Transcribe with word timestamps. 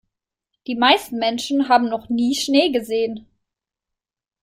Die 0.65 0.73
meisten 0.73 1.19
Menschen 1.19 1.69
haben 1.69 1.87
noch 1.87 2.09
nie 2.09 2.33
Schnee 2.33 2.71
gesehen. 2.71 3.27